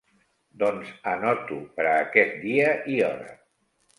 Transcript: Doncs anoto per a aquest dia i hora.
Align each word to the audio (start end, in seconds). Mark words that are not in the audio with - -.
Doncs 0.61 0.87
anoto 1.11 1.59
per 1.75 1.85
a 1.89 1.93
aquest 2.05 2.33
dia 2.47 2.71
i 2.95 2.99
hora. 3.11 3.37